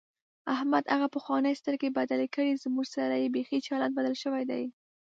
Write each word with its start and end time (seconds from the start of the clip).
احمد 0.55 0.83
هغه 0.93 1.07
پخوانۍ 1.15 1.53
سترګې 1.61 1.95
بدلې 1.97 2.27
کړې، 2.35 2.59
زموږ 2.63 2.85
سره 2.95 3.15
یې 3.21 3.27
بیخي 3.35 3.59
چلند 3.67 3.93
بدل 3.97 4.15
شوی 4.23 4.43
دی. 4.51 4.63